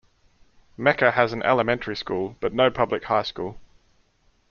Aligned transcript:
Mecca 0.77 1.11
has 1.11 1.31
an 1.31 1.43
elementary 1.43 1.95
school, 1.95 2.35
but 2.39 2.53
no 2.55 2.71
public 2.71 3.03
high 3.03 3.21
school. 3.21 3.59